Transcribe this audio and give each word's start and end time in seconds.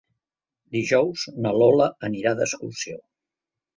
Dijous 0.77 1.27
na 1.47 1.53
Lola 1.59 1.91
anirà 2.11 2.33
d'excursió. 2.41 2.99